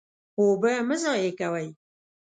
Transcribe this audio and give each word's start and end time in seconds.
اوبه 0.39 0.71
مه 0.87 0.95
ضایع 1.03 1.31
کوئ. 1.39 1.67